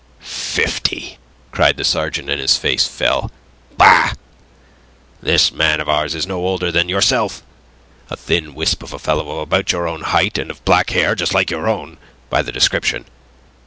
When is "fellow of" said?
8.97-9.37